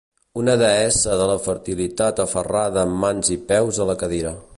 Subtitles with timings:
[0.43, 4.33] Una deessa de la fertilitat aferrada amb mans i peus a la cadira.